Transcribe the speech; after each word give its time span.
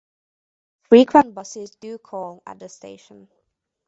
Frequent 0.89 1.35
buses 1.35 1.75
do 1.79 1.99
call 1.99 2.41
at 2.47 2.57
the 2.57 2.69
station. 2.69 3.27